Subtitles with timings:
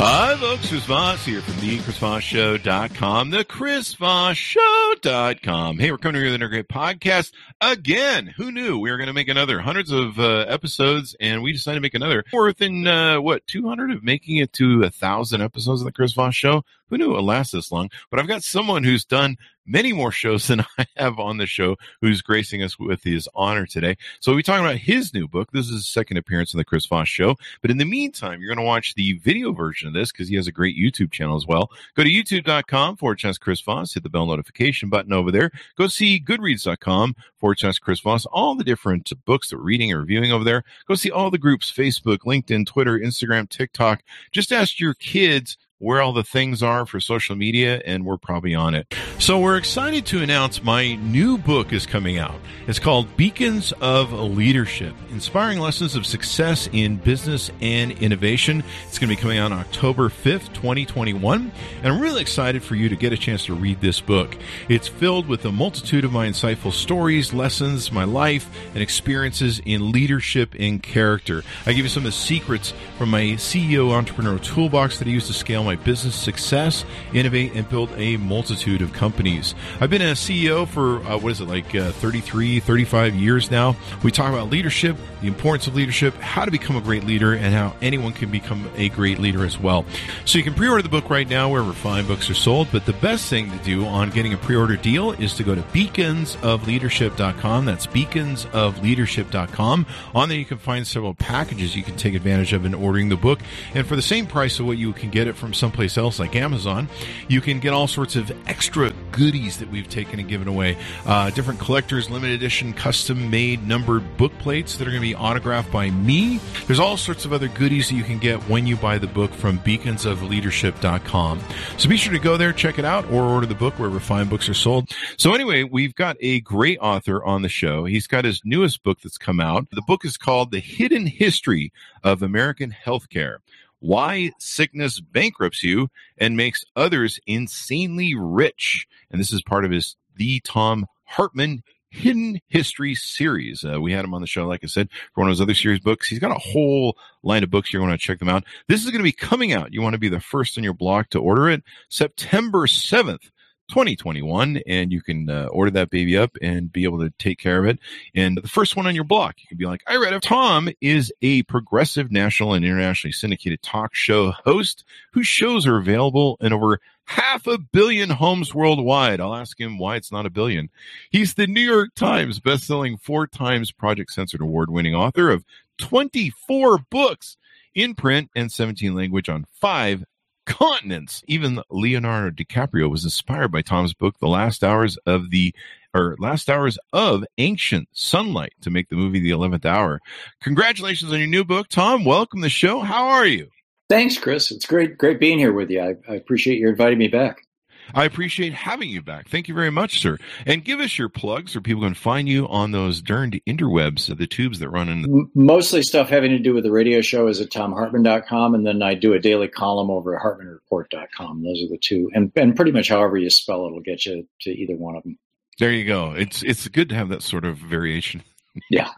[0.00, 0.68] Hi, folks.
[0.68, 5.78] Chris Voss here from the ChrisVossShow.com, the ChrisVossShow.com.
[5.80, 8.32] Hey, we're coming to you with another great podcast again.
[8.36, 11.78] Who knew we were going to make another hundreds of uh, episodes, and we decided
[11.78, 12.22] to make another.
[12.32, 16.12] We're within uh, what 200 of making it to a thousand episodes of the Chris
[16.12, 16.62] Voss Show.
[16.88, 17.90] Who knew it would last this long?
[18.10, 19.36] But I've got someone who's done
[19.68, 23.66] many more shows than I have on the show who's gracing us with his honor
[23.66, 23.96] today.
[24.20, 25.50] So we'll be talking about his new book.
[25.52, 27.36] This is his second appearance on the Chris Voss Show.
[27.60, 30.36] But in the meantime, you're going to watch the video version of this because he
[30.36, 31.70] has a great YouTube channel as well.
[31.94, 35.50] Go to youtube.com forward slash Chris Voss, hit the bell notification button over there.
[35.76, 40.00] Go see goodreads.com forward slash Chris Voss, all the different books that we're reading and
[40.00, 40.64] reviewing over there.
[40.86, 44.02] Go see all the groups, Facebook, LinkedIn, Twitter, Instagram, TikTok.
[44.32, 48.54] Just ask your kids where all the things are for social media, and we're probably
[48.54, 48.92] on it.
[49.18, 52.34] So we're excited to announce my new book is coming out.
[52.66, 58.64] It's called Beacons of Leadership, Inspiring Lessons of Success in Business and Innovation.
[58.88, 61.52] It's going to be coming out on October 5th, 2021.
[61.82, 64.36] And I'm really excited for you to get a chance to read this book.
[64.68, 69.92] It's filled with a multitude of my insightful stories, lessons, my life, and experiences in
[69.92, 71.44] leadership and character.
[71.66, 75.28] I give you some of the secrets from my CEO entrepreneur toolbox that I use
[75.28, 79.54] to scale my business success, innovate, and build a multitude of companies.
[79.82, 83.76] I've been a CEO for, uh, what is it, like uh, 33, 35 years now.
[84.02, 87.54] We talk about leadership, the importance of leadership, how to become a great leader, and
[87.54, 89.84] how anyone can become a great leader as well.
[90.24, 92.68] So you can pre order the book right now wherever fine books are sold.
[92.72, 95.54] But the best thing to do on getting a pre order deal is to go
[95.54, 97.64] to beaconsofleadership.com.
[97.66, 99.86] That's beaconsofleadership.com.
[100.14, 103.16] On there, you can find several packages you can take advantage of in ordering the
[103.16, 103.40] book.
[103.74, 106.36] And for the same price of what you can get it from someplace else like
[106.36, 106.88] Amazon,
[107.28, 110.76] you can get all sorts of extra goodies that we've taken and given away.
[111.04, 115.14] Uh, different collectors, limited edition, custom made numbered book plates that are going to be
[115.14, 116.40] autographed by me.
[116.66, 119.32] There's all sorts of other goodies that you can get when you buy the book
[119.32, 121.40] from beaconsofleadership.com.
[121.76, 124.28] So be sure to go there, check it out, or order the book wherever fine
[124.28, 124.90] books are sold.
[125.16, 127.84] So anyway, we've got a great author on the show.
[127.84, 129.70] He's got his newest book that's come out.
[129.70, 131.72] The book is called The Hidden History
[132.04, 133.38] of American Healthcare
[133.80, 138.86] why sickness bankrupts you and makes others insanely rich.
[139.10, 143.64] And this is part of his The Thom Hartmann Hidden History series.
[143.64, 145.54] Uh, we had him on the show, like I said, for one of his other
[145.54, 146.08] series books.
[146.08, 147.72] He's got a whole line of books.
[147.72, 148.44] You want to check them out.
[148.68, 149.72] This is going to be coming out.
[149.72, 153.30] You want to be the first in your block to order it September 7th.
[153.68, 157.58] 2021 and you can uh, order that baby up and be able to take care
[157.58, 157.78] of it.
[158.14, 160.22] And the first one on your block you can be like i read it.
[160.22, 166.36] Tom is a progressive national and internationally syndicated talk show host whose shows are available
[166.40, 169.20] in over half a billion homes worldwide.
[169.20, 170.68] I'll ask him why it's not a billion.
[171.10, 175.44] He's the new york times best-selling four times project censored award-winning author of
[175.78, 177.36] 24 books
[177.74, 180.04] in print and 17 language on five
[180.48, 181.22] continents.
[181.28, 185.54] Even Leonardo DiCaprio was inspired by Tom's book, The Last Hours of the
[185.94, 190.00] or Last Hours of Ancient Sunlight to make the movie The Eleventh Hour.
[190.42, 192.04] Congratulations on your new book, Tom.
[192.04, 192.80] Welcome to the show.
[192.80, 193.48] How are you?
[193.88, 194.50] Thanks, Chris.
[194.50, 195.80] It's great, great being here with you.
[195.80, 197.47] I, I appreciate you inviting me back.
[197.94, 199.28] I appreciate having you back.
[199.28, 200.18] Thank you very much, sir.
[200.46, 204.26] And give us your plugs so people can find you on those darned interwebs, the
[204.26, 205.02] tubes that run in.
[205.02, 208.54] The- Mostly stuff having to do with the radio show is at thomhartmann.com.
[208.54, 211.42] And then I do a daily column over at hartmannreport.com.
[211.42, 212.10] Those are the two.
[212.14, 215.02] And, and pretty much however you spell it will get you to either one of
[215.02, 215.18] them.
[215.58, 216.12] There you go.
[216.12, 218.22] It's, it's good to have that sort of variation.
[218.70, 218.90] Yeah.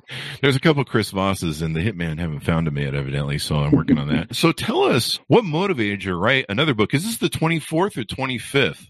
[0.42, 3.38] There's a couple Chris Vosses and the Hitman haven't found him yet, evidently.
[3.38, 4.34] So I'm working on that.
[4.34, 6.92] So tell us what motivated you to write another book.
[6.94, 8.86] Is this the 24th or 25th?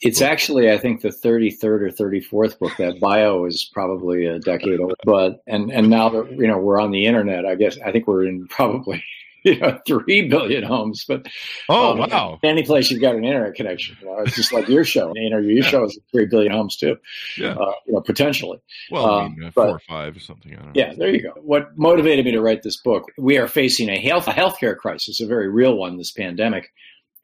[0.00, 2.72] It's actually, I think, the 33rd or 34th book.
[2.78, 4.94] That bio is probably a decade old.
[5.04, 8.06] But, and, and now that, you know, we're on the internet, I guess, I think
[8.06, 9.02] we're in probably
[9.48, 11.04] you know, three billion homes.
[11.06, 11.26] But
[11.68, 14.68] oh um, wow, any place you've got an internet connection, you know, it's just like
[14.68, 15.12] your show.
[15.14, 16.96] You know, your show is three billion homes too.
[17.36, 18.58] Yeah, uh, you know, potentially.
[18.90, 20.56] Well, I mean, uh, four or five or something.
[20.74, 21.32] Yeah, there you go.
[21.42, 23.10] What motivated me to write this book?
[23.18, 25.96] We are facing a health a healthcare crisis, a very real one.
[25.96, 26.70] This pandemic.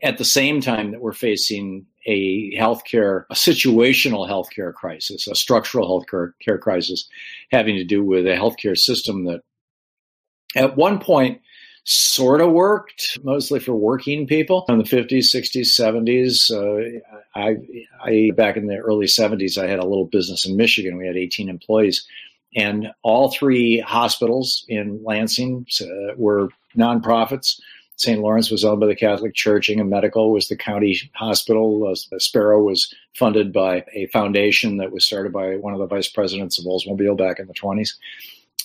[0.02, 5.88] At the same time that we're facing a healthcare, a situational healthcare crisis, a structural
[5.88, 7.08] healthcare care crisis,
[7.50, 9.40] having to do with a healthcare system that,
[10.56, 11.40] at one point,
[11.84, 16.50] sort of worked mostly for working people in the 50s, 60s, 70s.
[16.50, 17.00] Uh,
[17.34, 17.56] I,
[18.02, 20.96] I, back in the early 70s, I had a little business in Michigan.
[20.96, 22.06] We had 18 employees,
[22.56, 27.60] and all three hospitals in Lansing uh, were nonprofits.
[27.96, 28.20] St.
[28.20, 29.68] Lawrence was owned by the Catholic Church.
[29.68, 31.86] Ingham Medical was the county hospital.
[31.86, 36.08] Uh, Sparrow was funded by a foundation that was started by one of the vice
[36.08, 37.90] presidents of Oldsmobile back in the 20s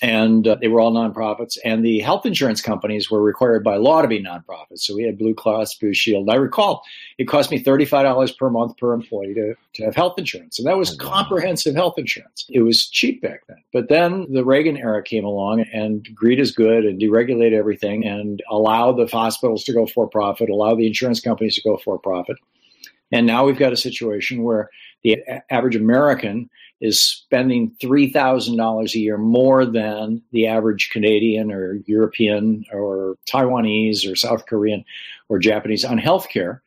[0.02, 1.58] and uh, they were all nonprofits.
[1.64, 4.80] And the health insurance companies were required by law to be nonprofits.
[4.80, 6.28] So we had Blue Cross, Blue Shield.
[6.28, 6.84] And I recall
[7.18, 10.58] it cost me $35 per month per employee to, to have health insurance.
[10.58, 11.12] And that was oh, wow.
[11.12, 12.46] comprehensive health insurance.
[12.50, 13.58] It was cheap back then.
[13.74, 18.42] But then the Reagan era came along and greed is good and deregulate everything and
[18.50, 22.38] allow the hospitals to go for profit, allow the insurance companies to go for profit.
[23.12, 24.70] And now we've got a situation where
[25.04, 25.18] the
[25.50, 26.50] average American
[26.82, 34.16] is spending $3,000 a year more than the average Canadian or European or Taiwanese or
[34.16, 34.86] South Korean
[35.28, 36.62] or Japanese on healthcare.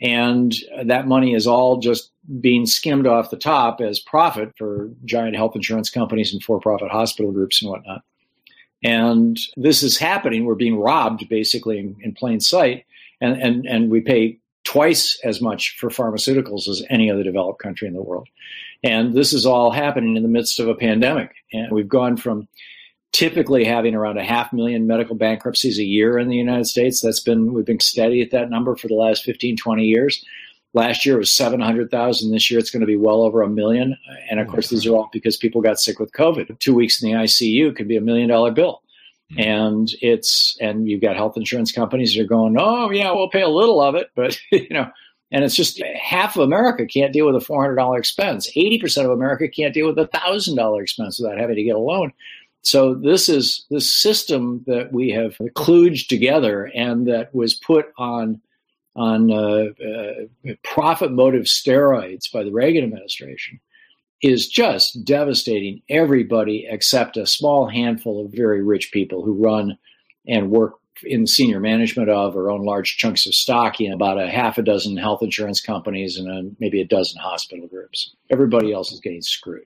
[0.00, 0.54] And
[0.84, 2.10] that money is all just
[2.40, 6.90] being skimmed off the top as profit for giant health insurance companies and for profit
[6.90, 8.02] hospital groups and whatnot.
[8.84, 10.44] And this is happening.
[10.44, 12.84] We're being robbed basically in, in plain sight.
[13.20, 17.88] And, and, and we pay twice as much for pharmaceuticals as any other developed country
[17.88, 18.28] in the world.
[18.82, 21.34] And this is all happening in the midst of a pandemic.
[21.52, 22.48] And we've gone from
[23.12, 27.00] typically having around a half million medical bankruptcies a year in the United States.
[27.00, 30.24] That's been, we've been steady at that number for the last 15, 20 years.
[30.74, 32.30] Last year it was 700,000.
[32.30, 33.96] This year it's going to be well over a million.
[34.30, 36.58] And of course, these are all because people got sick with COVID.
[36.58, 38.82] Two weeks in the ICU could be a million dollar bill.
[39.32, 39.40] Mm-hmm.
[39.40, 43.42] And it's, and you've got health insurance companies that are going, oh, yeah, we'll pay
[43.42, 44.10] a little of it.
[44.14, 44.90] But, you know,
[45.32, 48.50] and it's just half of America can't deal with a $400 expense.
[48.56, 52.12] 80% of America can't deal with a $1,000 expense without having to get a loan.
[52.62, 58.40] So this is the system that we have kludged together and that was put on
[58.96, 63.60] on uh, uh, profit motive steroids by the Reagan administration
[64.22, 69.76] is just devastating everybody except a small handful of very rich people who run
[70.26, 74.28] and work in senior management of or own large chunks of stock in about a
[74.28, 78.14] half a dozen health insurance companies and a, maybe a dozen hospital groups.
[78.30, 79.64] Everybody else is getting screwed.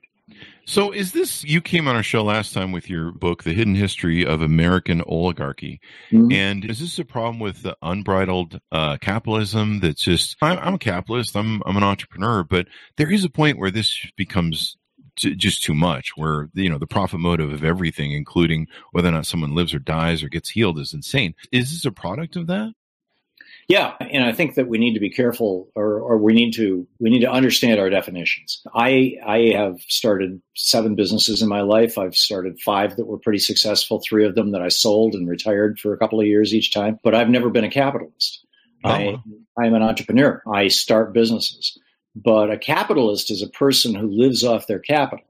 [0.65, 3.75] So, is this you came on our show last time with your book, The Hidden
[3.75, 5.81] History of American Oligarchy?
[6.11, 6.31] Mm-hmm.
[6.31, 10.79] And is this a problem with the unbridled uh, capitalism that's just, I'm, I'm, a
[10.79, 12.67] capitalist, I'm, I'm an entrepreneur, but
[12.97, 14.77] there is a point where this becomes
[15.15, 19.25] just too much where you know the profit motive of everything including whether or not
[19.25, 21.35] someone lives or dies or gets healed is insane.
[21.51, 22.73] Is this a product of that?
[23.67, 26.85] Yeah and i think that we need to be careful or, or we need to
[26.99, 28.61] we need to understand our definitions.
[28.73, 31.97] I i have started seven businesses in my life.
[31.97, 35.79] I've started five that were pretty successful three of them that i sold and retired
[35.79, 38.45] for a couple of years each time but i've never been a capitalist.
[38.83, 38.89] Oh.
[38.89, 39.17] i
[39.57, 40.41] i am an entrepreneur.
[40.51, 41.77] I start businesses
[42.15, 45.25] but a capitalist is a person who lives off their capital.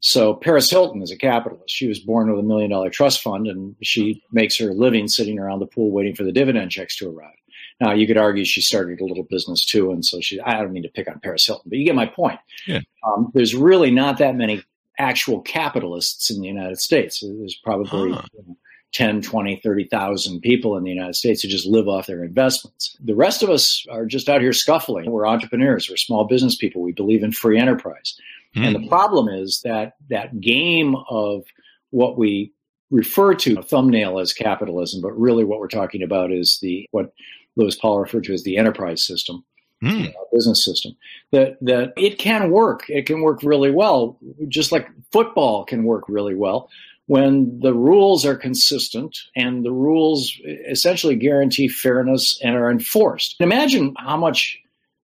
[0.00, 1.70] So Paris Hilton is a capitalist.
[1.70, 5.38] She was born with a million dollar trust fund and she makes her living sitting
[5.38, 7.34] around the pool waiting for the dividend checks to arrive.
[7.80, 10.40] Now you could argue she started a little business too, and so she.
[10.40, 12.38] I don't mean to pick on Paris Hilton, but you get my point.
[12.66, 12.80] Yeah.
[13.06, 14.62] Um, there's really not that many
[14.98, 17.20] actual capitalists in the United States.
[17.20, 18.22] There's probably huh.
[18.32, 18.56] you know,
[18.94, 22.96] 10, 20, 30,000 people in the United States who just live off their investments.
[23.04, 25.10] The rest of us are just out here scuffling.
[25.10, 28.18] We're entrepreneurs, we're small business people, we believe in free enterprise.
[28.56, 28.66] Mm.
[28.66, 28.88] And the hmm.
[28.88, 31.42] problem is that that game of
[31.90, 32.52] what we
[32.92, 37.12] refer to a thumbnail as capitalism, but really what we're talking about is the what
[37.56, 39.44] Lewis Powell referred to as the enterprise system.
[39.82, 40.14] Mm.
[40.32, 40.96] business system
[41.30, 46.04] that that it can work it can work really well just like football can work
[46.08, 46.70] really well
[47.06, 53.36] when the rules are consistent and the rules essentially guarantee fairness and are enforced.
[53.40, 54.58] Imagine how much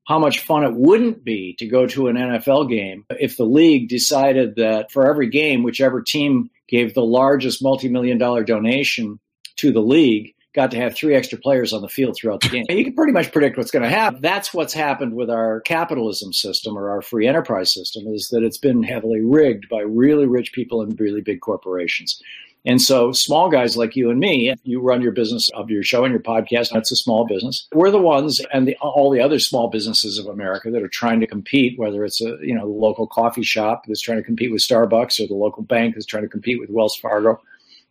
[0.06, 3.88] how much fun it wouldn't be to go to an NFL game if the league
[3.88, 9.20] decided that for every game whichever team gave the largest multi-million dollar donation
[9.56, 12.64] to the league got to have three extra players on the field throughout the game.
[12.68, 14.20] You can pretty much predict what's going to happen.
[14.20, 18.58] That's what's happened with our capitalism system or our free enterprise system is that it's
[18.58, 22.20] been heavily rigged by really rich people and really big corporations.
[22.66, 26.04] And so small guys like you and me, you run your business of your show
[26.04, 27.66] and your podcast, that's a small business.
[27.72, 31.20] We're the ones and the, all the other small businesses of America that are trying
[31.20, 34.52] to compete, whether it's a, you know, the local coffee shop that's trying to compete
[34.52, 37.40] with Starbucks or the local bank that's trying to compete with Wells Fargo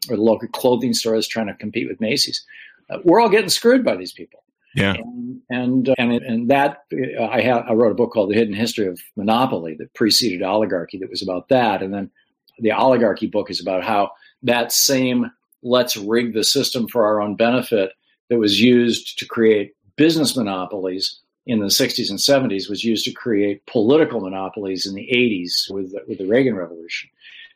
[0.10, 2.46] or the local clothing store is trying to compete with Macy's.
[2.90, 4.44] Uh, we're all getting screwed by these people.
[4.76, 8.30] Yeah, and and, uh, and, and that uh, I have I wrote a book called
[8.30, 12.12] The Hidden History of Monopoly that preceded oligarchy that was about that, and then
[12.60, 14.12] the oligarchy book is about how
[14.44, 15.32] that same
[15.64, 17.92] let's rig the system for our own benefit
[18.30, 23.12] that was used to create business monopolies in the 60s and 70s was used to
[23.12, 27.10] create political monopolies in the 80s with, with the Reagan Revolution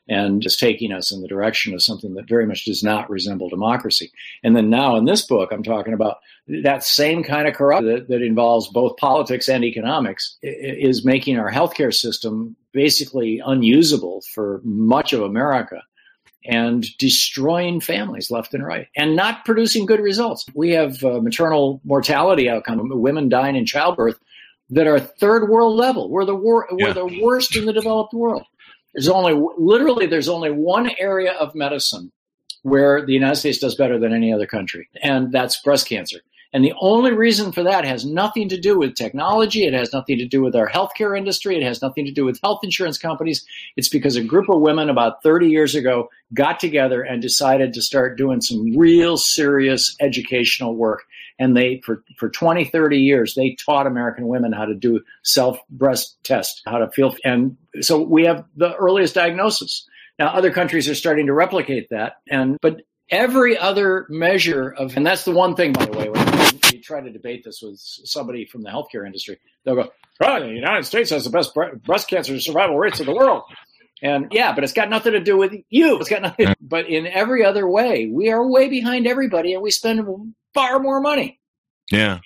[0.10, 3.50] and is taking us in the direction of something that very much does not resemble
[3.50, 4.12] democracy.
[4.44, 6.18] And then now in this book, I'm talking about
[6.48, 11.52] that same kind of corruption that, that involves both politics and economics is making our
[11.52, 15.82] healthcare system basically unusable for much of America
[16.46, 20.46] and destroying families left and right and not producing good results.
[20.54, 24.20] We have uh, maternal mortality outcome, women dying in childbirth
[24.70, 26.10] that are third world level.
[26.10, 26.88] We're the, wor- yeah.
[26.88, 28.44] we're the worst in the developed world.
[28.94, 32.12] There's only literally there's only one area of medicine
[32.62, 36.20] where the United States does better than any other country, and that's breast cancer.
[36.54, 39.66] And the only reason for that has nothing to do with technology.
[39.66, 41.58] It has nothing to do with our healthcare industry.
[41.58, 43.44] It has nothing to do with health insurance companies.
[43.76, 47.82] It's because a group of women about 30 years ago got together and decided to
[47.82, 51.06] start doing some real serious educational work.
[51.40, 55.58] And they, for, for 20, 30 years, they taught American women how to do self
[55.70, 57.16] breast test, how to feel.
[57.24, 59.88] And so we have the earliest diagnosis.
[60.20, 62.18] Now, other countries are starting to replicate that.
[62.30, 66.28] And, but every other measure of, and that's the one thing, by the way, when
[66.72, 69.90] you try to debate this with somebody from the healthcare industry, they'll go,
[70.22, 73.44] oh, the United States has the best breast cancer survival rates in the world.
[74.02, 75.98] And yeah, but it's got nothing to do with you.
[75.98, 76.54] It's got nothing.
[76.62, 80.06] But in every other way, we are way behind everybody, and we spend
[80.54, 81.40] far more money.
[81.92, 82.20] Yeah,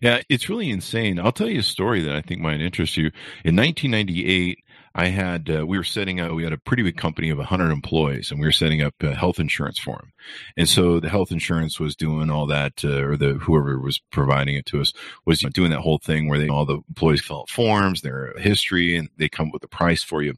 [0.00, 1.18] yeah, it's really insane.
[1.18, 3.06] I'll tell you a story that I think might interest you.
[3.44, 4.58] In 1998,
[4.94, 7.70] I had uh, we were setting up we had a pretty big company of 100
[7.70, 10.12] employees and we were setting up uh, health insurance for them.
[10.56, 14.56] And so the health insurance was doing all that uh, or the whoever was providing
[14.56, 14.92] it to us
[15.24, 18.96] was doing that whole thing where they all the employees fill out forms, their history
[18.96, 20.34] and they come with a price for you.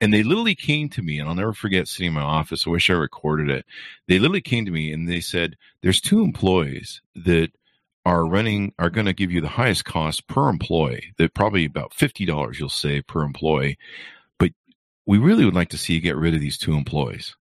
[0.00, 2.66] And they literally came to me and I'll never forget sitting in my office.
[2.66, 3.64] I wish I recorded it.
[4.08, 7.50] They literally came to me and they said there's two employees that
[8.06, 11.12] are running are going to give you the highest cost per employee.
[11.18, 13.76] That probably about fifty dollars you'll save per employee,
[14.38, 14.52] but
[15.04, 17.34] we really would like to see you get rid of these two employees.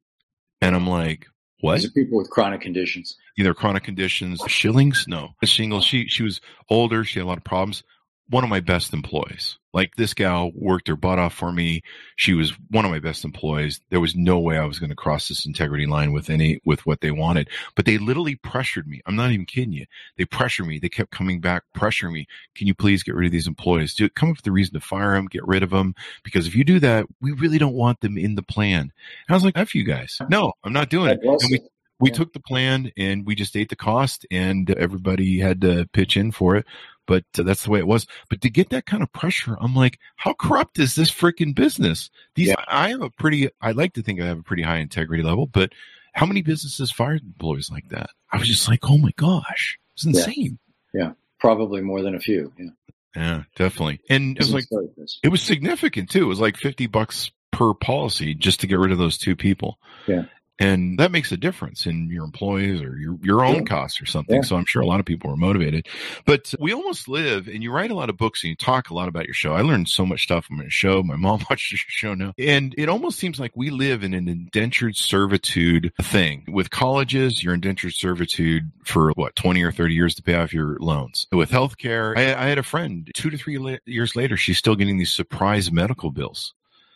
[0.61, 1.27] And I'm like,
[1.61, 1.75] what?
[1.75, 3.15] These are people with chronic conditions.
[3.37, 5.85] Either chronic conditions, shillings, no, shingles.
[5.85, 7.03] She she was older.
[7.03, 7.83] She had a lot of problems
[8.29, 9.57] one of my best employees.
[9.73, 11.81] Like this gal worked her butt off for me.
[12.15, 13.81] She was one of my best employees.
[13.89, 16.85] There was no way I was going to cross this integrity line with any with
[16.85, 17.49] what they wanted.
[17.75, 19.01] But they literally pressured me.
[19.05, 19.85] I'm not even kidding you.
[20.17, 20.79] They pressured me.
[20.79, 22.27] They kept coming back, pressuring me.
[22.55, 23.93] Can you please get rid of these employees?
[23.93, 25.93] Do come up with a reason to fire them, get rid of them.
[26.23, 28.81] Because if you do that, we really don't want them in the plan.
[28.81, 28.91] And
[29.29, 30.19] I was like, F you guys.
[30.29, 31.19] No, I'm not doing it.
[31.21, 31.59] And we
[31.99, 32.15] we yeah.
[32.15, 36.31] took the plan and we just ate the cost and everybody had to pitch in
[36.31, 36.65] for it
[37.07, 38.07] but uh, that's the way it was.
[38.29, 42.09] But to get that kind of pressure, I'm like, how corrupt is this freaking business?
[42.35, 42.65] These, yeah.
[42.67, 45.47] I have a pretty, I like to think I have a pretty high integrity level,
[45.47, 45.71] but
[46.13, 48.09] how many businesses fired employees like that?
[48.31, 50.59] I was just like, oh my gosh, it's insane.
[50.93, 51.11] Yeah, yeah.
[51.39, 52.51] probably more than a few.
[52.57, 52.69] Yeah,
[53.15, 53.99] yeah, definitely.
[54.09, 54.65] And it was like,
[55.23, 56.23] it was significant too.
[56.23, 59.79] It was like 50 bucks per policy just to get rid of those two people.
[60.07, 60.25] Yeah
[60.59, 63.61] and that makes a difference in your employees or your, your own yeah.
[63.63, 64.37] costs or something.
[64.37, 64.41] Yeah.
[64.41, 65.87] So I'm sure a lot of people are motivated.
[66.25, 68.93] But we almost live, and you write a lot of books and you talk a
[68.93, 69.53] lot about your show.
[69.53, 71.03] I learned so much stuff from your show.
[71.03, 72.33] My mom watches your show now.
[72.37, 76.45] And it almost seems like we live in an indentured servitude thing.
[76.47, 80.77] With colleges, you're indentured servitude for what, 20 or 30 years to pay off your
[80.79, 81.27] loans.
[81.31, 84.75] With healthcare, I, I had a friend two to three la- years later, she's still
[84.75, 86.53] getting these surprise medical bills.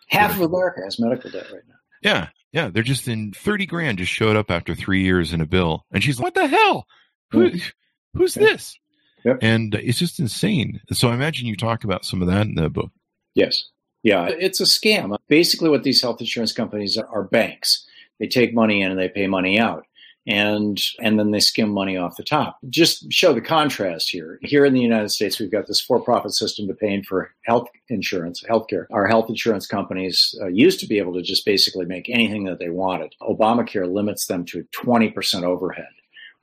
[0.08, 1.75] Half of America has medical debt right now.
[2.01, 2.28] Yeah.
[2.51, 5.86] Yeah, they're just in 30 grand just showed up after three years in a bill.
[5.91, 6.88] And she's like, what the hell?
[7.32, 8.18] Who, mm-hmm.
[8.18, 8.77] who's this?
[9.24, 9.39] Yep.
[9.41, 10.82] And it's just insane.
[10.91, 12.91] So I imagine you talk about some of that in the book.
[13.36, 13.65] Yes.
[14.01, 15.18] Yeah, it's a scam.
[15.27, 17.86] Basically, what these health insurance companies are, are banks.
[18.20, 19.86] They take money in and they pay money out
[20.30, 22.60] and and then they skim money off the top.
[22.70, 24.40] Just show the contrast here.
[24.44, 28.44] Here in the United States, we've got this for-profit system to paying for health insurance,
[28.48, 28.86] healthcare.
[28.92, 32.60] Our health insurance companies uh, used to be able to just basically make anything that
[32.60, 33.16] they wanted.
[33.22, 35.88] Obamacare limits them to 20% overhead.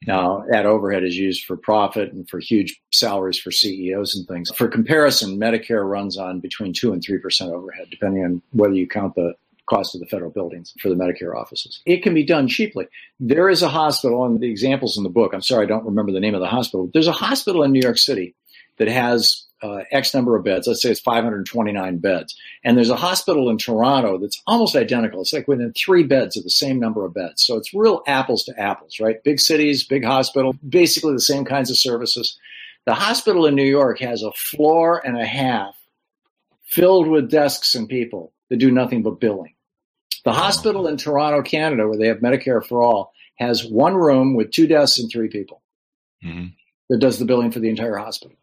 [0.07, 4.51] Now, that overhead is used for profit and for huge salaries for CEOs and things.
[4.55, 9.15] For comparison, Medicare runs on between 2 and 3% overhead, depending on whether you count
[9.15, 9.35] the
[9.67, 11.81] cost of the federal buildings for the Medicare offices.
[11.85, 12.87] It can be done cheaply.
[13.21, 16.13] There is a hospital, and the examples in the book, I'm sorry, I don't remember
[16.13, 16.91] the name of the hospital.
[16.93, 18.35] There's a hospital in New York City
[18.79, 20.67] that has uh, X number of beds.
[20.67, 22.37] Let's say it's 529 beds.
[22.65, 25.23] And there's a hospital in Toronto that's almost identical.
[25.23, 27.45] It's like within three beds of the same number of beds.
[27.45, 29.23] So it's real apples to apples, right?
[29.25, 32.39] Big cities, big hospital, basically the same kinds of services.
[32.85, 35.75] The hospital in New York has a floor and a half
[36.65, 39.55] filled with desks and people that do nothing but billing.
[40.27, 44.51] The hospital in Toronto, Canada, where they have Medicare for all, has one room with
[44.51, 45.63] two desks and three people
[46.21, 46.47] hmm
[46.89, 48.37] that does the billing for the entire hospital.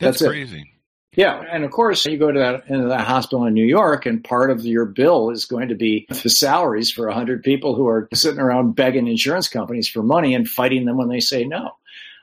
[0.00, 0.28] That's, That's it.
[0.28, 0.70] crazy.
[1.14, 4.24] Yeah, and of course you go to that into that hospital in New York, and
[4.24, 8.08] part of your bill is going to be the salaries for hundred people who are
[8.14, 11.76] sitting around begging insurance companies for money and fighting them when they say no.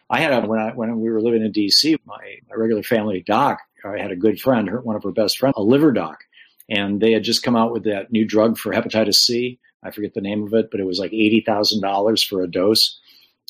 [0.09, 1.97] I had a when I when we were living in D.C.
[2.05, 2.17] My,
[2.49, 3.59] my regular family doc.
[3.85, 6.23] I had a good friend, her, one of her best friends, a liver doc,
[6.69, 9.59] and they had just come out with that new drug for hepatitis C.
[9.83, 12.47] I forget the name of it, but it was like eighty thousand dollars for a
[12.49, 12.99] dose.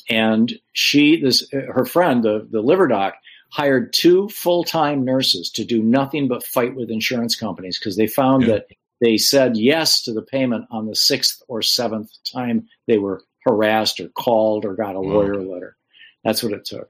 [0.08, 3.14] And she, this her friend, the the liver doc,
[3.50, 8.06] hired two full time nurses to do nothing but fight with insurance companies because they
[8.06, 8.54] found Yeah.
[8.54, 8.66] that
[9.00, 14.00] they said yes to the payment on the sixth or seventh time they were harassed
[14.00, 15.14] or called or got a Wow.
[15.14, 15.76] lawyer letter.
[16.24, 16.88] That's what it took.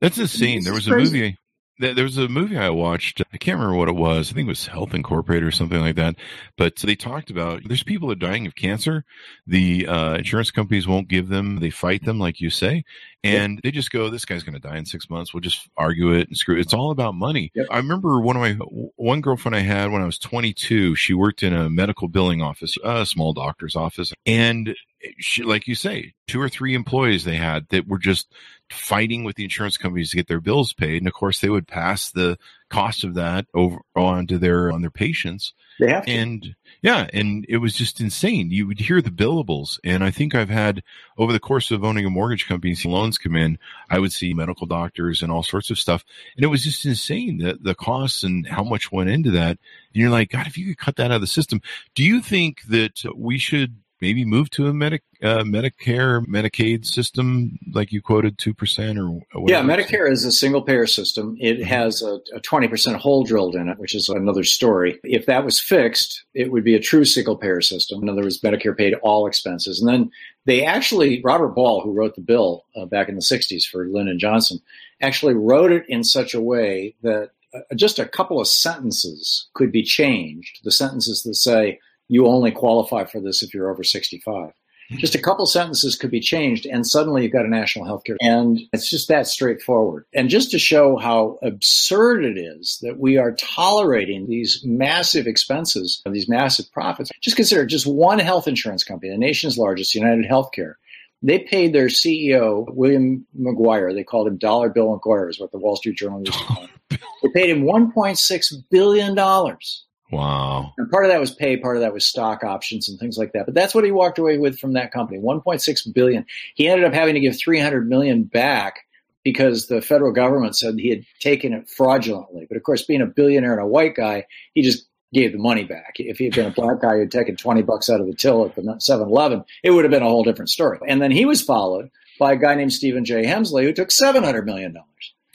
[0.00, 0.38] That's insane.
[0.60, 0.64] scene.
[0.64, 1.36] There was a movie.
[1.80, 3.22] There was a movie I watched.
[3.32, 4.30] I can't remember what it was.
[4.30, 6.16] I think it was Health Incorporated or something like that.
[6.56, 9.04] But they talked about there's people that are dying of cancer.
[9.46, 11.60] The uh, insurance companies won't give them.
[11.60, 12.84] They fight them, like you say,
[13.24, 15.32] and they just go, "This guy's going to die in six months.
[15.32, 17.50] We'll just argue it and screw." it." It's all about money.
[17.54, 17.66] Yep.
[17.70, 18.52] I remember one of my
[18.96, 20.96] one girlfriend I had when I was 22.
[20.96, 24.74] She worked in a medical billing office, a small doctor's office, and
[25.18, 28.32] she, like you say, two or three employees they had that were just
[28.70, 31.66] fighting with the insurance companies to get their bills paid, and of course they would
[31.66, 35.52] pass the cost of that over onto their on their patients.
[35.80, 36.12] They have to.
[36.12, 38.50] And yeah, and it was just insane.
[38.50, 40.82] You would hear the billables, and I think I've had
[41.18, 43.58] over the course of owning a mortgage company, see loans come in.
[43.88, 46.04] I would see medical doctors and all sorts of stuff,
[46.36, 49.58] and it was just insane that the costs and how much went into that.
[49.92, 51.60] And you're like, God, if you could cut that out of the system,
[51.94, 57.58] do you think that we should maybe move to a medic uh, Medicare Medicaid system,
[57.72, 59.62] like you quoted, two percent or Yeah.
[59.62, 61.36] Medicare is a single payer system.
[61.38, 64.98] It has a, a 20% hole drilled in it, which is another story.
[65.04, 68.02] If that was fixed, it would be a true single payer system.
[68.02, 69.80] In other words, Medicare paid all expenses.
[69.80, 70.10] And then
[70.46, 74.18] they actually, Robert Ball, who wrote the bill uh, back in the 60s for Lyndon
[74.18, 74.58] Johnson,
[75.02, 79.72] actually wrote it in such a way that uh, just a couple of sentences could
[79.72, 80.60] be changed.
[80.64, 81.78] The sentences that say,
[82.10, 84.52] you only qualify for this if you're over 65
[84.88, 84.96] hmm.
[84.96, 88.16] just a couple sentences could be changed and suddenly you've got a national health care
[88.20, 90.04] and it's just that straightforward.
[90.12, 96.02] And just to show how absurd it is that we are tolerating these massive expenses
[96.04, 100.26] and these massive profits just consider just one health insurance company the nation's largest united
[100.28, 100.74] healthcare.
[101.22, 105.58] They paid their ceo william mcguire they called him dollar bill mcguire is what the
[105.58, 106.70] wall street journal used to call him.
[107.22, 110.72] They paid him 1.6 billion dollars Wow.
[110.76, 113.32] and part of that was pay, part of that was stock options and things like
[113.32, 113.46] that.
[113.46, 116.26] But that's what he walked away with from that company, 1.6 billion.
[116.54, 118.80] He ended up having to give 300 million back
[119.22, 122.46] because the federal government said he had taken it fraudulently.
[122.48, 125.64] But of course, being a billionaire and a white guy, he just gave the money
[125.64, 125.94] back.
[125.98, 128.44] If he had been a black guy who'd taken 20 bucks out of the till
[128.44, 130.78] at the 7-Eleven, it would have been a whole different story.
[130.86, 133.24] And then he was followed by a guy named Stephen J.
[133.24, 134.76] Hemsley who took $700 million.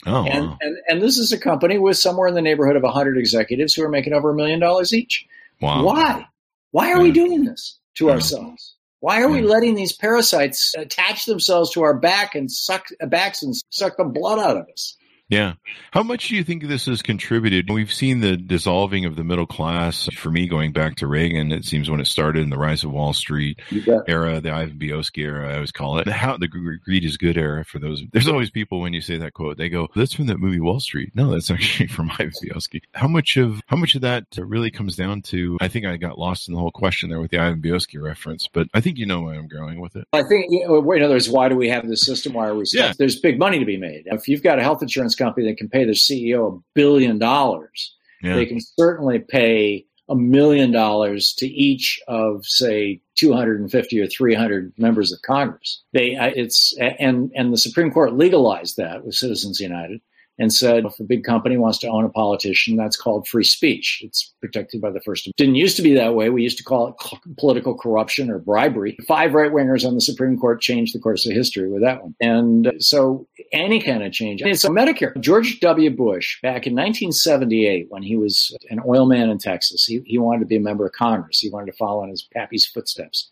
[0.06, 0.58] Oh, And, wow.
[0.60, 3.82] and and this is a company with somewhere in the neighborhood of 100 executives who
[3.82, 5.26] are making over a million dollars each.
[5.60, 5.84] wow.
[5.84, 6.26] Why?
[6.70, 8.12] Why are we doing this to Yeah.
[8.12, 8.74] ourselves?
[9.00, 13.54] Why are we letting these parasites attach themselves to our back and suck backs and
[13.70, 14.96] suck the blood out of us?
[15.28, 15.54] Yeah.
[15.90, 17.68] How much do you think this has contributed?
[17.68, 20.08] We've seen the dissolving of the middle class.
[20.16, 22.92] For me, going back to Reagan, it seems when it started in the rise of
[22.92, 23.60] Wall Street
[24.06, 26.04] era, the Ivan Boesky era, I always call it.
[26.04, 28.02] The, how, the greed is good era for those.
[28.12, 30.78] There's always people when you say that quote, they go, that's from that movie Wall
[30.78, 31.10] Street.
[31.14, 32.82] No, that's actually from Ivan Boesky.
[32.94, 36.18] How much of, how much of that really comes down to, I think I got
[36.18, 39.06] lost in the whole question there with the Ivan Boesky reference, but I think you
[39.06, 40.06] know where I'm going with it.
[40.12, 42.34] I think, you know, in other words, why do we have this system?
[42.34, 42.90] Why are we stuck?
[42.90, 42.92] Yeah.
[42.96, 44.04] There's big money to be made.
[44.06, 47.94] If you've got a health insurance company that can pay their CEO a billion dollars,
[48.22, 48.34] Yeah.
[48.36, 55.10] they can certainly pay a million dollars to each of say 250 or 300 members
[55.12, 55.82] of Congress.
[55.92, 60.00] They it's and and the Supreme Court legalized that with Citizens United
[60.38, 64.02] and said if a big company wants to own a politician, that's called free speech.
[64.04, 65.26] It's protected by the First.
[65.26, 65.36] Amendment.
[65.36, 66.30] Didn't used to be that way.
[66.30, 66.94] We used to call it
[67.38, 68.96] political corruption or bribery.
[69.06, 72.14] Five right wingers on the Supreme Court changed the course of history with that one.
[72.20, 74.42] And uh, so any kind of change.
[74.42, 75.18] And a Medicare.
[75.20, 75.90] George W.
[75.90, 80.40] Bush, back in 1978, when he was an oil man in Texas, he, he wanted
[80.40, 81.40] to be a member of Congress.
[81.40, 83.30] He wanted to follow in his pappy's footsteps.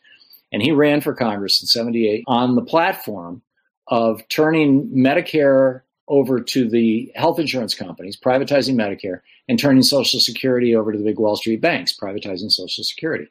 [0.52, 3.42] And he ran for Congress in 78 on the platform
[3.88, 10.74] of turning Medicare over to the health insurance companies, privatizing Medicare, and turning Social Security
[10.74, 13.26] over to the big Wall Street banks, privatizing Social Security.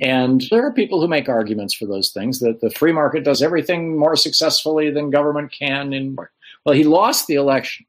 [0.00, 3.42] And there are people who make arguments for those things that the free market does
[3.42, 5.92] everything more successfully than government can.
[5.92, 6.16] In
[6.64, 7.86] well, he lost the election,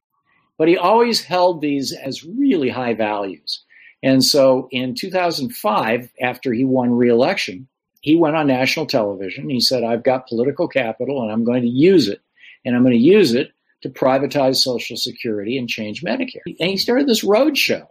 [0.57, 3.63] but he always held these as really high values.
[4.03, 7.67] And so in 2005, after he won re-election,
[8.01, 9.49] he went on national television.
[9.49, 12.21] He said, I've got political capital and I'm going to use it.
[12.65, 13.51] And I'm going to use it
[13.83, 16.41] to privatize Social Security and change Medicare.
[16.59, 17.89] And he started this road show.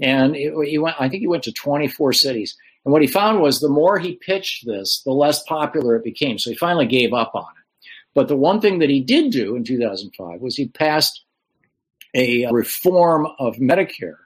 [0.00, 2.56] And it, he went, I think he went to 24 cities.
[2.84, 6.38] And what he found was the more he pitched this, the less popular it became.
[6.38, 7.88] So he finally gave up on it.
[8.14, 11.22] But the one thing that he did do in 2005 was he passed
[12.14, 14.16] a uh, reform of Medicare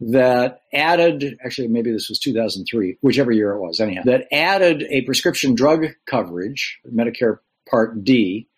[0.00, 5.02] that added, actually, maybe this was 2003, whichever year it was, anyhow, that added a
[5.02, 7.38] prescription drug coverage, Medicare
[7.70, 8.48] Part D,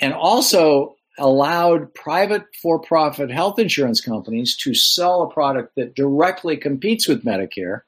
[0.00, 6.56] and also allowed private for profit health insurance companies to sell a product that directly
[6.56, 7.82] competes with Medicare,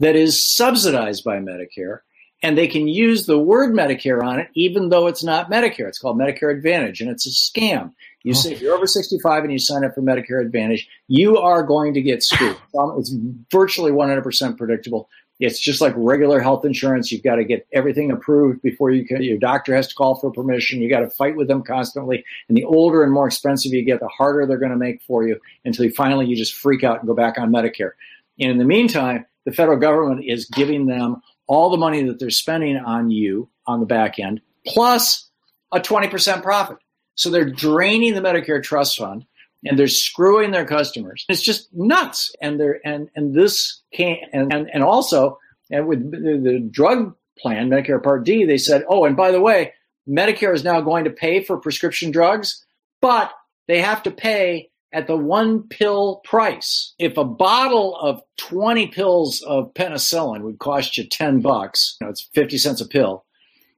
[0.00, 2.00] that is subsidized by Medicare,
[2.42, 5.86] and they can use the word Medicare on it, even though it's not Medicare.
[5.88, 7.92] It's called Medicare Advantage, and it's a scam.
[8.24, 8.34] You oh.
[8.34, 11.94] say if you're over 65 and you sign up for Medicare Advantage, you are going
[11.94, 12.56] to get screwed.
[12.78, 13.14] Um, it's
[13.50, 15.08] virtually 100% predictable.
[15.40, 17.10] It's just like regular health insurance.
[17.10, 19.22] You've got to get everything approved before you can.
[19.22, 20.80] Your doctor has to call for permission.
[20.80, 22.24] You got to fight with them constantly.
[22.48, 25.26] And the older and more expensive you get, the harder they're going to make for
[25.26, 27.92] you until you finally you just freak out and go back on Medicare.
[28.38, 32.30] And in the meantime, the federal government is giving them all the money that they're
[32.30, 35.28] spending on you on the back end, plus
[35.72, 36.78] a 20% profit.
[37.14, 39.26] So they're draining the Medicare trust fund
[39.64, 41.24] and they're screwing their customers.
[41.28, 42.32] It's just nuts.
[42.40, 45.38] And they're and and this can and and, and also
[45.70, 49.40] and with the, the drug plan, Medicare Part D, they said, oh, and by the
[49.40, 49.72] way,
[50.08, 52.64] Medicare is now going to pay for prescription drugs,
[53.00, 53.32] but
[53.68, 56.94] they have to pay at the one pill price.
[56.98, 62.10] If a bottle of 20 pills of penicillin would cost you 10 bucks, you know,
[62.10, 63.24] it's 50 cents a pill,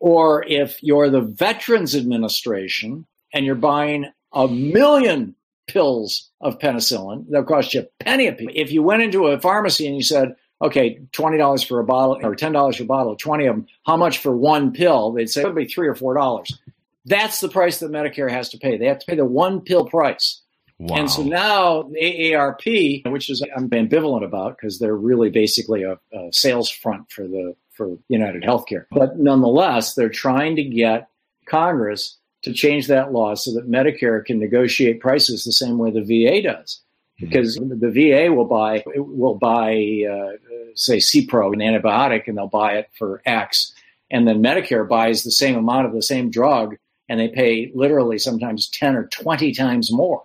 [0.00, 7.28] or if you're the Veterans Administration and you're buying a million pills of penicillin.
[7.28, 8.50] They'll cost you a penny a piece.
[8.54, 12.34] If you went into a pharmacy and you said, okay, $20 for a bottle or
[12.34, 15.12] $10 for a bottle, 20 of them, how much for one pill?
[15.12, 16.58] They'd say it would be three or four dollars.
[17.06, 18.78] That's the price that Medicare has to pay.
[18.78, 20.40] They have to pay the one pill price.
[20.78, 20.96] Wow.
[20.96, 26.32] And so now AARP, which is I'm ambivalent about because they're really basically a, a
[26.32, 28.86] sales front for the for United Healthcare.
[28.90, 31.08] But nonetheless, they're trying to get
[31.46, 36.02] Congress to change that law so that Medicare can negotiate prices the same way the
[36.02, 36.80] VA does.
[37.20, 37.26] Mm-hmm.
[37.26, 37.80] Because mm-hmm.
[37.80, 39.72] the VA will buy will buy
[40.10, 40.32] uh,
[40.74, 43.72] say Cipro, an antibiotic, and they'll buy it for X,
[44.10, 46.76] and then Medicare buys the same amount of the same drug,
[47.08, 50.22] and they pay literally sometimes ten or twenty times more,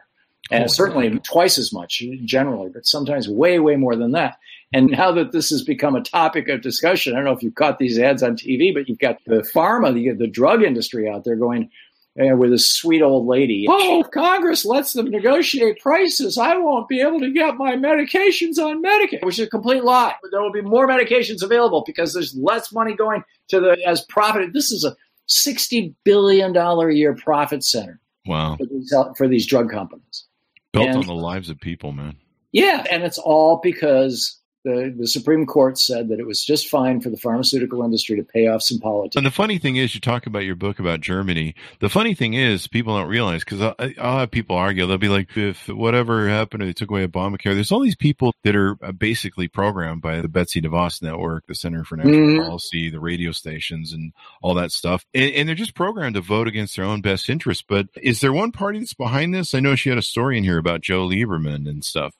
[0.51, 1.23] and oh, certainly God.
[1.23, 4.39] twice as much generally, but sometimes way way more than that.
[4.71, 7.55] And now that this has become a topic of discussion, I don't know if you've
[7.55, 11.23] caught these ads on TV, but you've got the pharma, the, the drug industry out
[11.23, 11.71] there going,
[12.19, 13.65] and with a sweet old lady.
[13.67, 18.57] Oh, if Congress lets them negotiate prices, I won't be able to get my medications
[18.57, 20.13] on Medicaid, which is a complete lie.
[20.29, 24.51] There will be more medications available because there's less money going to the as profit.
[24.53, 24.95] This is a
[25.27, 27.99] sixty billion dollar a year profit center.
[28.25, 30.25] Wow, for these, for these drug companies,
[30.73, 32.17] built and, on the lives of people, man.
[32.51, 36.99] Yeah, and it's all because the, the Supreme Court said that it was just fine
[36.99, 39.15] for the pharmaceutical industry to pay off some politics.
[39.15, 41.55] And the funny thing is, you talk about your book about Germany.
[41.79, 44.85] The funny thing is, people don't realize because I'll, I'll, have people argue.
[44.85, 47.53] They'll be like, if whatever happened, or they took away Obamacare.
[47.53, 51.55] There's all these people that are uh, basically programmed by the Betsy DeVos Network, the
[51.55, 52.43] Center for National mm-hmm.
[52.43, 55.05] Policy, the radio stations, and all that stuff.
[55.13, 57.65] And, and they're just programmed to vote against their own best interest.
[57.67, 59.53] But is there one party that's behind this?
[59.53, 62.13] I know she had a story in here about Joe Lieberman and stuff.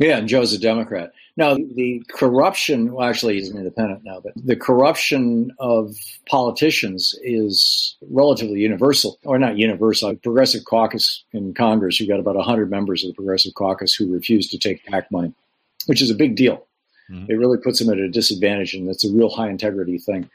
[0.00, 1.12] Yeah, and Joe's a Democrat.
[1.36, 5.94] Now, the corruption, well, actually, he's an independent now, but the corruption of
[6.26, 10.16] politicians is relatively universal, or not universal.
[10.16, 14.48] Progressive caucus in Congress, you've got about 100 members of the Progressive caucus who refuse
[14.48, 15.34] to take PAC money,
[15.84, 16.66] which is a big deal.
[17.10, 17.30] Mm-hmm.
[17.30, 20.30] It really puts them at a disadvantage, and that's a real high integrity thing.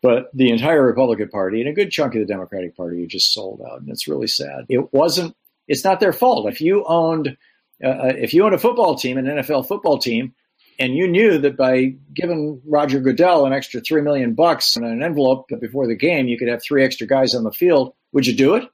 [0.00, 3.34] But the entire Republican Party and a good chunk of the Democratic Party are just
[3.34, 4.64] sold out, and it's really sad.
[4.70, 5.36] It wasn't,
[5.68, 6.50] it's not their fault.
[6.50, 7.36] If you owned
[7.82, 10.34] uh, uh, if you own a football team, an NFL football team,
[10.78, 15.02] and you knew that by giving Roger Goodell an extra three million bucks in an
[15.02, 18.34] envelope before the game, you could have three extra guys on the field, would you
[18.34, 18.64] do it?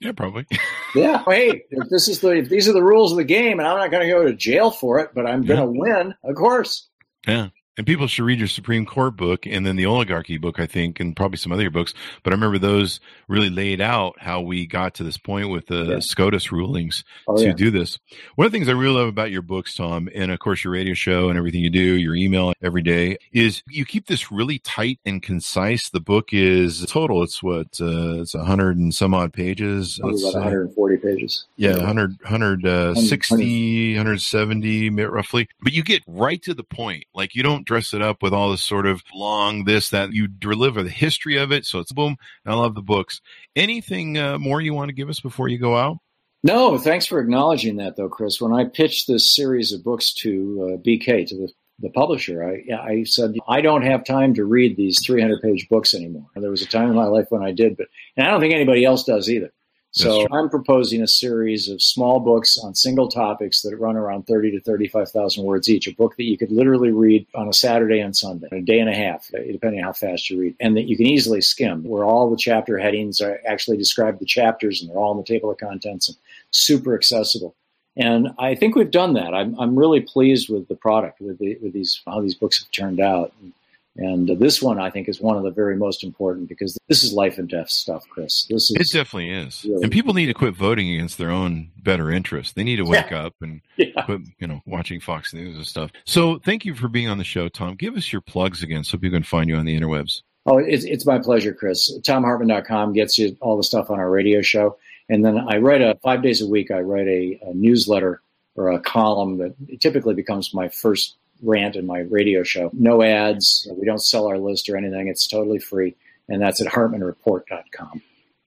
[0.00, 0.46] Yeah, probably.
[0.94, 1.22] yeah.
[1.26, 3.76] Hey, if this is the if these are the rules of the game, and I'm
[3.76, 6.88] not going to go to jail for it, but I'm going to win, of course.
[7.28, 7.48] Yeah.
[7.80, 11.00] And people should read your Supreme Court book and then the oligarchy book, I think,
[11.00, 11.94] and probably some other books.
[12.22, 15.84] But I remember those really laid out how we got to this point with the
[15.84, 15.98] yeah.
[16.00, 17.52] SCOTUS rulings oh, to yeah.
[17.54, 17.98] do this.
[18.34, 20.74] One of the things I really love about your books, Tom, and of course your
[20.74, 24.58] radio show and everything you do, your email every day, is you keep this really
[24.58, 25.88] tight and concise.
[25.88, 27.22] The book is total.
[27.22, 29.98] It's what uh, it's a hundred and some odd pages.
[30.00, 31.46] About 140 pages.
[31.56, 35.48] Yeah, 100, 160, 170 roughly.
[35.62, 37.04] But you get right to the point.
[37.14, 40.26] Like you don't dress it up with all this sort of long this that you
[40.26, 41.64] deliver the history of it.
[41.64, 42.16] So it's boom.
[42.44, 43.20] I love the books.
[43.54, 45.98] Anything uh, more you want to give us before you go out?
[46.42, 48.40] No, thanks for acknowledging that, though, Chris.
[48.40, 52.74] When I pitched this series of books to uh, BK, to the, the publisher, I,
[52.74, 56.26] I said, I don't have time to read these 300 page books anymore.
[56.34, 58.52] There was a time in my life when I did, but, and I don't think
[58.52, 59.52] anybody else does either.
[59.92, 64.52] So I'm proposing a series of small books on single topics that run around 30
[64.52, 65.88] to 35,000 words each.
[65.88, 68.88] A book that you could literally read on a Saturday and Sunday, a day and
[68.88, 72.04] a half, depending on how fast you read, and that you can easily skim, where
[72.04, 75.50] all the chapter headings are actually describe the chapters and they're all in the table
[75.50, 76.16] of contents and
[76.52, 77.56] super accessible.
[77.96, 79.34] And I think we've done that.
[79.34, 82.70] I'm, I'm really pleased with the product, with, the, with these how these books have
[82.70, 83.32] turned out.
[83.42, 83.52] And,
[84.00, 87.12] and this one, I think, is one of the very most important because this is
[87.12, 88.46] life and death stuff, Chris.
[88.48, 91.70] This is it definitely is, really and people need to quit voting against their own
[91.76, 92.54] better interests.
[92.54, 93.26] They need to wake yeah.
[93.26, 94.02] up and yeah.
[94.06, 95.90] quit, you know, watching Fox News and stuff.
[96.06, 97.74] So, thank you for being on the show, Tom.
[97.74, 100.22] Give us your plugs again, so people can find you on the interwebs.
[100.46, 101.94] Oh, it's, it's my pleasure, Chris.
[102.00, 104.78] ThomHartmann.com gets you all the stuff on our radio show,
[105.10, 106.70] and then I write a five days a week.
[106.70, 108.22] I write a, a newsletter
[108.54, 112.70] or a column that typically becomes my first rant in my radio show.
[112.72, 113.68] No ads.
[113.76, 115.08] We don't sell our list or anything.
[115.08, 115.96] It's totally free.
[116.28, 118.02] And that's at hartmannreport.com.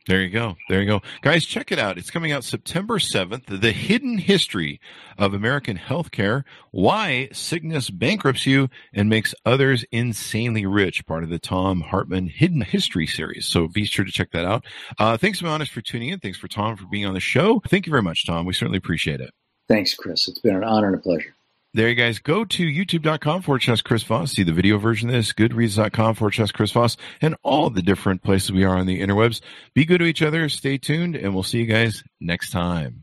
[0.06, 0.58] There you go.
[0.68, 1.02] There you go.
[1.22, 1.98] Guys, check it out.
[1.98, 3.62] It's coming out September 7th.
[3.62, 4.82] The Hidden History
[5.18, 11.40] of American Healthcare Why Sickness Bankrupts You and Makes Others Insanely Rich, part of the
[11.40, 13.46] Thom Hartmann Hidden History series.
[13.46, 14.66] So be sure to check that out.
[15.00, 16.20] Uh, thanks, Honest, for tuning in.
[16.20, 17.62] Thanks for Tom for being on the show.
[17.68, 18.46] Thank you very much, Tom.
[18.46, 19.34] We certainly appreciate it.
[19.70, 20.28] Thanks, Chris.
[20.28, 21.34] It's been an honor and a pleasure.
[21.76, 24.34] There you guys go to youtube.com forward slash Chris Voss.
[24.34, 28.22] See the video version of this, goodreads.com forward slash Chris Voss, and all the different
[28.22, 29.42] places we are on the interwebs.
[29.74, 30.50] Be good to each other.
[30.50, 33.03] Stay tuned, and we'll see you guys next time.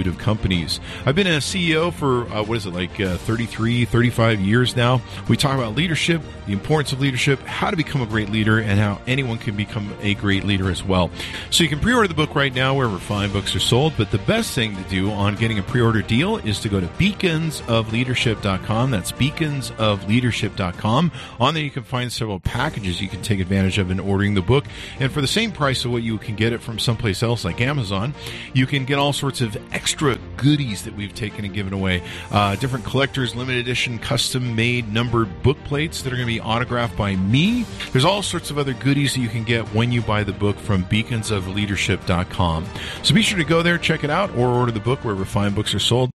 [0.00, 0.80] multitude of companies.
[1.06, 5.00] I've been a CEO for, uh, what is it, like uh, 33, 35 years now.
[5.28, 8.78] We talk about leadership, the importance of leadership, how to become a great leader, and
[8.78, 11.10] how anyone can become a great leader as well.
[11.50, 13.94] So you can pre order the book right now wherever fine books are sold.
[13.96, 16.80] But the best thing to do on getting a pre order deal is to go
[16.80, 18.90] to beaconsofleadership.com.
[18.90, 21.12] That's beaconsofleadership.com.
[21.40, 24.42] On there, you can find several packages you can take advantage of in ordering the
[24.42, 24.64] book.
[24.98, 27.60] And for the same price of what you can get it from someplace else like
[27.60, 28.14] Amazon,
[28.52, 32.00] you can get all sorts of extra extra goodies that we've taken and given away.
[32.30, 36.40] Uh, different collectors, limited edition, custom made numbered book plates that are going to be
[36.40, 37.64] autographed by me.
[37.90, 40.56] There's all sorts of other goodies that you can get when you buy the book
[40.56, 42.66] from beaconsofleadership.com.
[43.02, 45.54] So be sure to go there, check it out, or order the book wherever fine
[45.54, 46.08] books are sold.